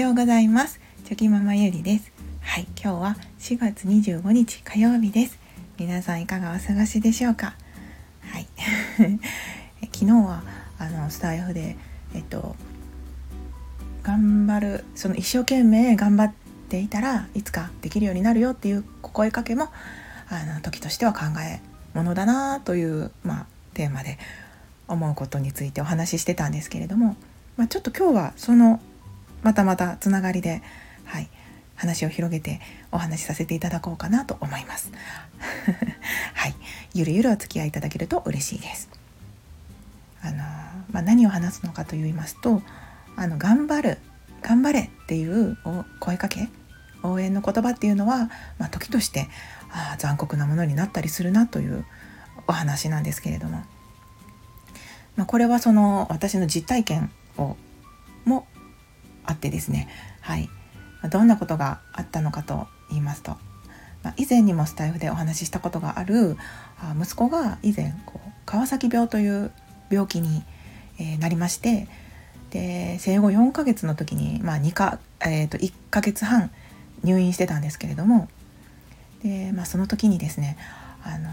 [0.00, 0.78] ようございます。
[1.04, 2.12] チョキママゆりです。
[2.42, 5.38] はい今日は4月25日火曜日です。
[5.78, 7.54] 皆さんいかがお過ごしでしょうか？
[8.20, 8.46] はい。
[9.92, 10.42] 昨日は
[10.78, 11.78] あのスタイフで
[12.14, 12.56] えっと
[14.02, 16.32] 頑張るその一生懸命頑張っ
[16.68, 19.68] ていたらいつかできるようになるよっていう声かけも
[20.28, 21.60] あの時としては考え
[21.94, 24.18] ものだなという、まあ、テーマで
[24.88, 27.16] 思うことについてお話ししてたんですけれども、
[27.56, 28.80] まあ、ちょっと今日はその
[29.46, 30.60] またまたつながりで、
[31.04, 31.28] はい、
[31.76, 32.60] 話を広げて
[32.90, 34.90] お話しさせていただこうかなと思います。
[36.34, 36.56] はい、
[36.94, 38.88] ゆるゆるお付き合いいただけると嬉しいです。
[40.20, 40.38] あの
[40.90, 42.60] まあ、何を話すのかと言いますと、
[43.14, 43.98] あの頑張る
[44.42, 45.56] 頑張れっていう
[46.00, 46.48] 声かけ
[47.04, 49.28] 応援の言葉っていうのは、まあ、時として
[49.70, 51.84] あ残酷なものになったりするなという
[52.48, 53.62] お話なんですけれども、
[55.14, 57.56] まあ、これはその私の実体験を
[58.24, 58.48] も
[59.26, 59.88] あってですね、
[60.20, 60.48] はい、
[61.10, 63.32] どんなことがあったのかと言いますと、
[64.02, 66.36] まあ、以前にもスタイフでお話ししたことがある
[67.00, 69.50] 息子が以前こう川崎病という
[69.90, 70.42] 病気に、
[70.98, 71.88] え、なりまして
[72.50, 76.50] で生後4ヶ月の時に、まあ2かえー、と1ヶ月半
[77.02, 78.28] 入院してたんですけれども
[79.22, 80.56] で、まあ、その時にですね、
[81.02, 81.28] あの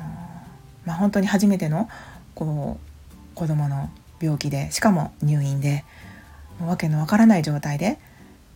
[0.86, 1.90] まあ、本当に初めての
[2.36, 3.90] こう子供の
[4.22, 5.84] 病気でしかも入院で
[6.68, 8.00] わけのわからない状態で、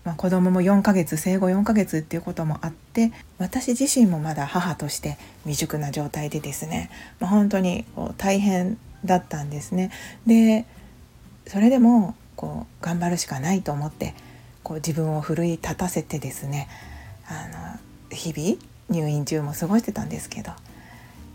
[0.04, 9.92] まあ、子供も4ヶ月生後4ヶ月っていうこともあって私自身もまだ母として未熟な状態でですね、まあ、本当にこう大変だったんですね。
[10.26, 10.66] で
[11.48, 14.14] それでもこう頑張るしかないと思って
[14.64, 16.68] こう自分を奮い立たせてですね
[17.28, 17.78] あ
[18.12, 20.52] の日々入院中も過ごしてたんですけど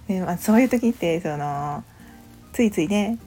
[0.09, 1.84] で、まあ、そういう時ってその
[2.53, 3.19] ついついね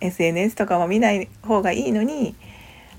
[0.00, 2.34] SNS とかも見ない方がいいのに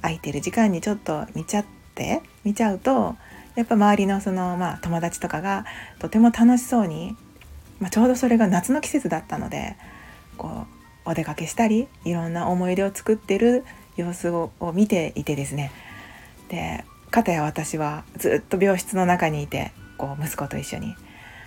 [0.07, 3.15] 空いてる時間にちょっと見ちゃって見ちゃうと
[3.55, 5.65] やっぱ周りのその、まあ、友達とかが
[5.99, 7.15] とても楽しそうに、
[7.79, 9.75] まあ、ちょうどそれが夏の季節だったので
[10.37, 10.65] こ
[11.05, 13.65] うお出かけしたりいろんな思い出を作ってる
[13.97, 15.71] 様子を見ていてですね。
[16.49, 20.95] で片や私はずっと病室の中にいてこう息子と一緒に、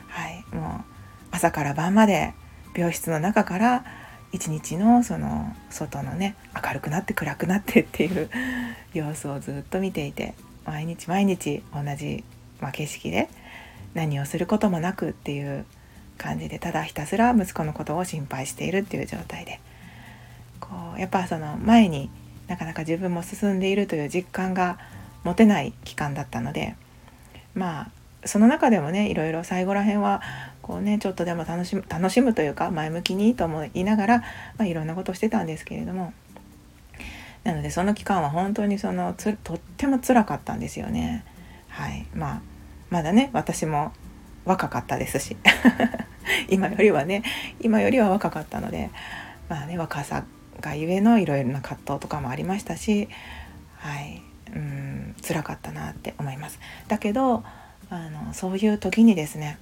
[0.09, 0.85] はい、もう
[1.31, 2.35] 朝から晩まで
[2.75, 3.85] 病室の中から
[4.33, 8.31] 一日のその外のね明るくなって暗くなってっていう
[8.95, 12.25] 様子をずっと見ていて毎日毎日同じ、
[12.61, 13.29] まあ、景色で
[13.95, 15.65] 何をすることもなくっていう
[16.17, 19.61] 感じでただひたすら息子のことを心配しているっていう状態で。
[20.61, 22.11] こうやっぱその前に
[22.47, 24.79] なかなか自分も進んでいるという実感が
[25.25, 26.77] 持てない期間だったので
[27.55, 27.91] まあ
[28.25, 30.23] その中でもねいろいろ最後らへんは
[30.63, 34.25] こうねちょっとでも楽しむ楽しむというか前向きにと思いながら、ま
[34.61, 36.13] あ、いろんなことしてたんですけれども。
[37.43, 41.25] なのでその期間は本当にそのつとっても辛かったんですよね。
[41.69, 42.07] はい。
[42.15, 42.43] まあ、
[42.91, 43.93] まだね私も
[44.45, 45.37] 若かったですし。
[46.49, 47.23] 今よりはね
[47.61, 48.91] 今よりは若かったので
[49.49, 50.25] まあね若さ
[50.61, 53.09] がゆえのいろいろな葛藤とかもありましたし。
[53.77, 54.23] はい。
[54.55, 56.59] うん辛かったなって思います。
[56.89, 57.45] だけど
[57.89, 59.59] あのそういう時にですね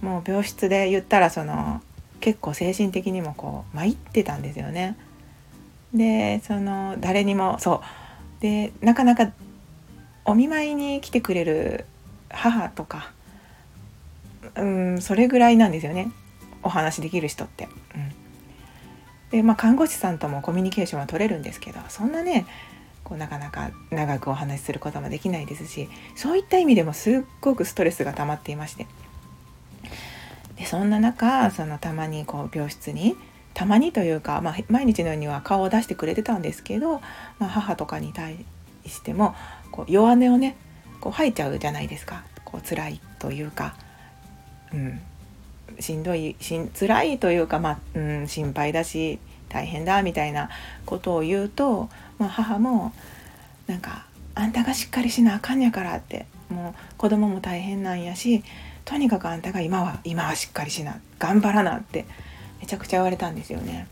[0.00, 1.80] もう病室で言ったらその
[2.20, 4.96] 結構精神的にもこう参ってたんですよね。
[5.92, 7.82] でその誰にもそ
[8.38, 9.30] うでなかなか
[10.24, 11.84] お見舞いに来てくれる
[12.30, 13.12] 母とか
[14.56, 16.10] うんそれぐらいなんですよね
[16.62, 17.68] お話できる人って。
[17.94, 22.46] うん、でまあ看護師さんともコミュニケーションは取れるんですけどそんなね
[23.04, 28.86] こうなかなか長くお話しすることもできないですしそういった意味でもすっごくストレスが溜まっていまして。
[30.56, 33.16] でそんな中そのたまにこう病室に
[33.54, 37.00] たまにというか、まあ、毎日のようには顔を出してくれてたんですけど、
[37.38, 38.44] まあ、母とかに対
[38.86, 39.34] しても
[39.70, 40.56] こう弱音をね
[41.00, 42.24] こう吐いちゃうじゃないですか。
[42.44, 43.74] こう辛いというか、
[44.72, 45.00] うん、
[45.80, 50.50] しんどいしん辛いというか、まあうん、心配だし大変だみたいな
[50.86, 51.88] ことを言うと、
[52.24, 52.92] まあ、母も
[53.66, 58.42] なんか「あんたがしっかりしなあかんやから」ってもう子供も大変なんやし
[58.86, 62.06] とにかくあんたが今は今はしっかりしな頑張らなって
[62.60, 63.86] めちゃくちゃ言われたんですよね。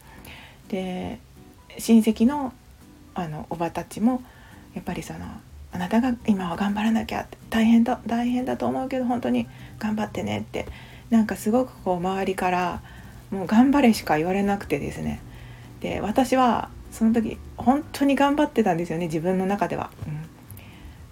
[0.68, 1.18] で
[1.78, 2.54] 親戚の
[3.14, 4.22] あのおばたちも
[4.74, 5.20] やっぱりその
[5.72, 9.46] あなたが今は頑張らなきゃ大変だ大変だと思うけど本当に
[9.78, 10.66] 頑張ってねって
[11.10, 12.80] なんかすごくこう周りから
[13.30, 15.20] もう頑張れしか言われなくてですね
[15.80, 19.90] で私はその時本当に頑張ってたんですよね自分の中では、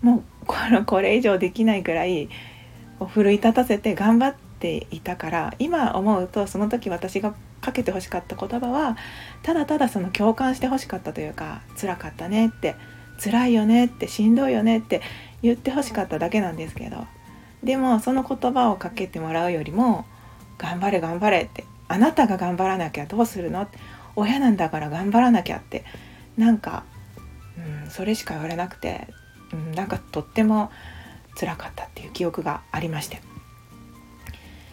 [0.03, 2.29] うん、もうこれこれ以上できないくらい
[3.09, 8.97] 奮い立たせて頑張っていたから今思うとその時私がかけてほしかった言葉は
[9.43, 12.77] ただただその共感してほしかったというか辛かったねって
[13.23, 15.01] 辛いよねってしんどいよねって
[15.43, 17.07] 言ってほしかっただけなんですけど
[17.63, 20.05] でもその言葉をかけてもらうよりも
[20.59, 23.67] 「頑張れ頑張れ」って「あなたが頑張らなきゃどうするの?」
[24.17, 25.85] 親なんだから頑張らなきゃって。
[26.37, 26.85] なんか、
[27.85, 29.09] うん、それしか言われなくて、
[29.53, 30.71] うん、なんかとっても
[31.39, 33.21] 辛かったっていう記憶がありまして。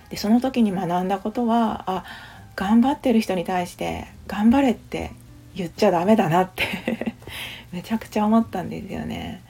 [0.10, 2.06] でその時に学んだことはあ
[2.56, 5.12] 頑張ってる人に対して「頑張れ」って
[5.54, 7.16] 言っちゃダメだなって。
[7.74, 9.42] めちゃくちゃ思ったんですよね。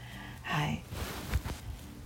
[0.42, 0.82] はい。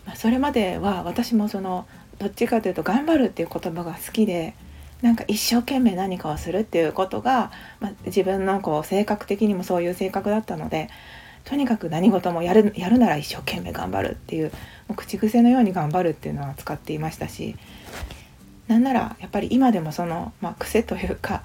[0.06, 1.88] まあ、それまでは私もその
[2.20, 4.54] どっちかというと「頑張る」っていう言葉が好きで
[5.02, 10.90] なんか一生懸命何かをするっていうことが、まあ、自分のこう性格的にもそういう性格だったので
[11.44, 14.52] とにかく何事もやるやるなら一生懸命頑張るっていう
[14.88, 17.56] もう口癖のように頑張るっていうのは使っていましたし
[18.68, 21.44] なんならやっぱり今でもその、まあ、癖というか、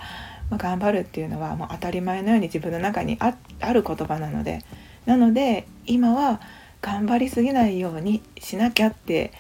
[0.51, 3.33] まあ、頑張るっていうのはもう当たり前のように自分の中にあ
[3.73, 4.63] る言葉なので
[5.07, 6.41] なので今は
[6.83, 9.33] 頑張りすぎないようにしなきゃって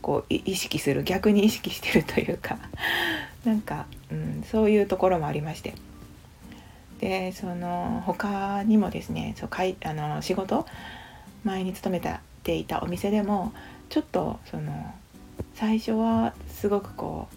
[0.00, 2.58] こう意識する逆に意識してるというか
[3.44, 5.74] なんか、うん、そういうところもありまして。
[7.00, 10.66] でその他にもですねそうかいあの仕事
[11.44, 12.00] 前に勤め
[12.42, 13.52] ていたお店でも
[13.88, 14.92] ちょっとその
[15.54, 17.36] 最初はすごくこう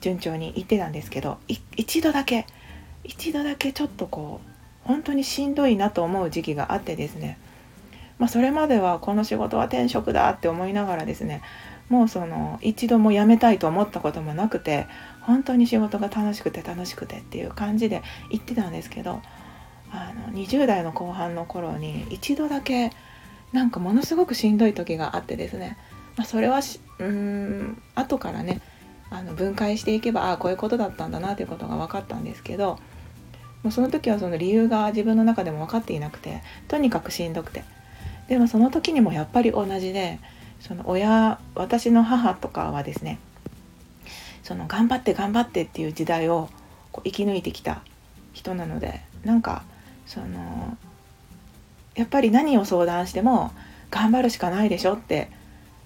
[0.00, 1.38] 順調にいってたんですけど
[1.76, 2.46] 一度だけ
[3.04, 7.38] 一度だけちょっとこう本当にしんどいなと思う時期があってですね。
[8.18, 11.42] まあ、それまではこの仕事は転職だって思いながらですね
[11.88, 14.86] もうその一度も辞めたいと思ったこともなくて
[15.20, 19.22] 本当に仕事が楽しくて楽しくてっていう感じで言ってたんですけど
[19.92, 22.90] あの20代の後半の頃に一度だけ
[23.52, 25.78] なんかものすごくしんどい時があってですね、
[26.16, 28.60] まあ、それはしうん後からね
[29.10, 32.78] あの分解していけばああこういうことだったんだなということが分かったんですけど
[33.62, 37.64] もうその時はその理由が自分の中でも分かっていなくてとにかくしんどくて。
[38.28, 40.18] でもその時にもやっぱり同じで
[40.60, 43.18] その親私の母とかはですね
[44.42, 46.48] その頑張って頑張ってっていう時代を
[46.92, 47.82] こう生き抜いてきた
[48.32, 49.62] 人なのでなんか
[50.06, 50.76] その
[51.94, 53.52] やっぱり何を相談しても
[53.90, 55.30] 頑張るしかないでしょって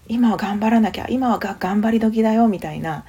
[0.08, 3.04] 今は頑張らなきゃ今はが頑張り時だよみたいな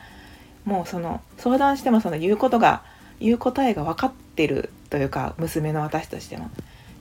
[0.65, 2.83] もうその相談してもその言うことが
[3.19, 6.49] 言う答えが分かってるというか娘の私としても。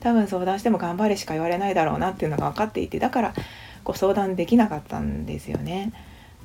[0.01, 3.33] 多分相談しても頑張れしか言われないだろうなっていうのが分かっていてだから
[3.83, 5.91] こう相談できなかったんですよね。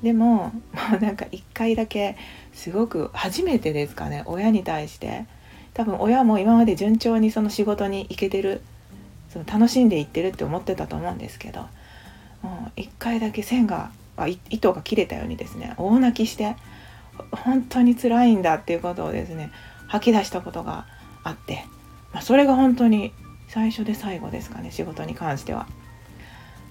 [0.03, 2.17] でも もうなんか一回だけ
[2.53, 5.25] すごく初めてですかね親に対して
[5.75, 8.63] 多分親も今まで順調にその仕事に行けてる
[9.31, 11.63] その楽しんでいってるって思ってたと思うんですけど
[12.43, 13.91] もう一回だけ線が
[14.51, 16.57] 糸が切れたようにですね大泣きして
[17.31, 19.51] 本当に辛いんだっていうことをですね
[19.89, 20.87] 吐き出したことが
[21.23, 21.65] あって、
[22.13, 23.13] まあ、それが本当に
[23.49, 25.67] 最初で最後ですかね仕事に関しては。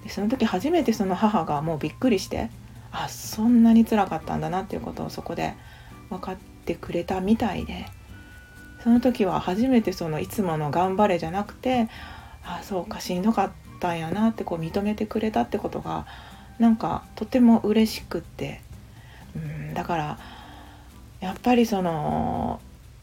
[0.06, 2.50] でその時初めてその母がもうびっくりして
[2.92, 5.56] あそんなにつらかったんだなっていうことをそこで
[6.10, 7.88] 分かってくれたみたいで
[8.84, 11.90] その時は初めてそのいつもの「頑張れ」じゃなくて
[12.44, 16.06] あそうかしんどかったんやなってこう認めてくれたってことが
[16.60, 18.62] なんかとても嬉しくって
[19.36, 20.20] うんだから
[21.20, 22.62] やっぱりその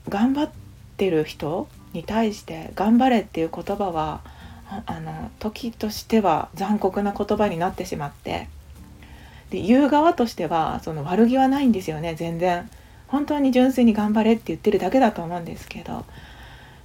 [0.09, 0.51] 頑張っ
[0.97, 4.21] てる人に対して「頑張れ」っていう言葉は
[4.87, 8.49] あの時としては残酷な言葉になってしまって。
[9.51, 12.71] で言う側としてはその悪気はないんですよね全然。
[13.07, 16.05] 本当に純粋に頑張れって言ってるだけだと思うんですけど。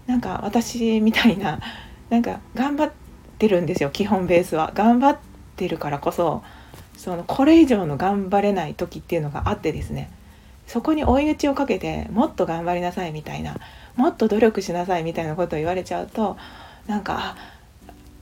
[0.07, 1.59] なんか私みたいな
[2.09, 2.91] なんか頑張っ
[3.37, 4.71] てるんですよ基本ベースは。
[4.73, 5.17] 頑張っ
[5.55, 6.43] てるからこそ
[6.95, 10.09] そのこれ以上の頑張れない時っていうのがあってですね。
[10.65, 13.55] そこに追い打ちをかけてもっと頑張りなさいみたいな
[13.95, 16.35] もっと努力しなさいみたいなことを言われちゃうと
[16.87, 17.37] なんか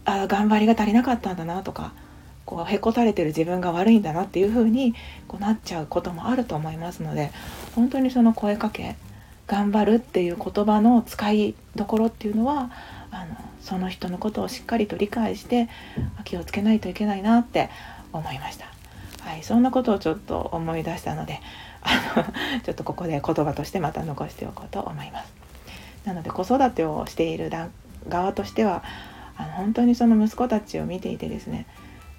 [0.05, 1.93] あ頑張りが足りなかったんだなとか
[2.45, 4.93] こうへこたれてる自分が悪いんだなっていう風に
[5.27, 7.31] こうなっちゃうこともあると思いますので
[7.75, 8.95] 本当にその声かけ
[9.47, 12.71] 頑張るっていう言葉の使いどころっていうのは
[13.11, 15.69] あのその人のことをしっかりと理解して
[16.23, 17.69] 気をつけないといけないなって
[18.13, 18.65] 思いました。
[19.21, 21.39] はい、そんなことをちょっと思い出したので
[21.81, 22.23] あの
[22.61, 25.33] ちょっとここで言葉としてまた残しておこうと思います。
[26.05, 27.51] なので子育てをしている
[28.07, 28.83] 側としては
[29.37, 31.67] あの本当にその息子たちを見ていてですね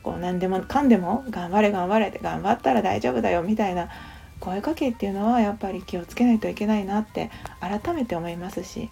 [0.03, 3.89] こう何でもかんでも頑張れ頑張れって頑張ったら大丈夫だよみたいな
[4.41, 7.31] 声かけっていうのはやっぱり気をつけないといけないなって
[7.61, 8.91] 改めて思いますし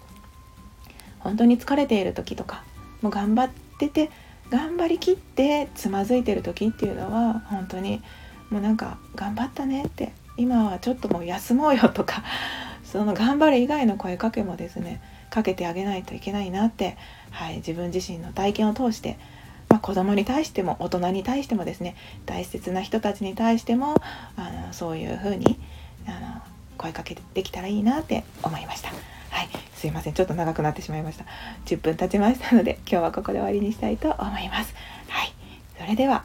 [1.20, 2.64] 本当に疲れている時とか
[3.02, 4.10] もう頑張ってて
[4.50, 8.02] 頑張りきってつまずいてる時っていうのは本当に
[8.50, 12.24] もうなんか頑張ったねって今はちょっともう休もうよとか
[12.84, 15.00] その頑張れ以外の声かけもですね
[15.34, 16.96] かけてあげないといけないなって、
[17.32, 19.18] はい、自分自身の体験を通して、
[19.68, 23.96] まあ、子供に対しても大人に対してもですね大切な人たちに対しても
[24.36, 25.58] あのそういうふうに
[26.06, 26.40] あの
[26.78, 28.90] 声かけできたらいいなって思いました。
[29.30, 31.24] はい、すいませんちょっと長くなってしまいました
[31.66, 34.72] 10分経ちましたので今日はここで終わりにしたいと思います
[35.08, 35.34] はい
[35.76, 36.24] それでは